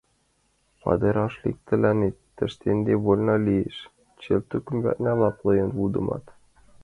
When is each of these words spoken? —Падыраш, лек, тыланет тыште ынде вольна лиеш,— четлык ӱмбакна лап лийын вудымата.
—Падыраш, 0.81 1.33
лек, 1.41 1.57
тыланет 1.67 2.15
тыште 2.35 2.65
ынде 2.75 2.93
вольна 3.03 3.35
лиеш,— 3.45 3.77
четлык 4.21 4.65
ӱмбакна 4.71 5.11
лап 5.19 5.37
лийын 5.47 5.69
вудымата. 5.77 6.33